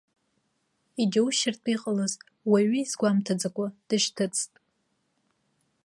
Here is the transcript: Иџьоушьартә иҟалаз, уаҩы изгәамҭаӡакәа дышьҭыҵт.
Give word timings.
Иџьоушьартә 1.01 1.67
иҟалаз, 1.73 2.13
уаҩы 2.49 2.77
изгәамҭаӡакәа 2.81 3.67
дышьҭыҵт. 3.87 4.51